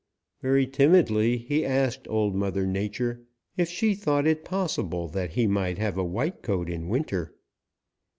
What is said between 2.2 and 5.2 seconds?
Mother Nature if she thought it possible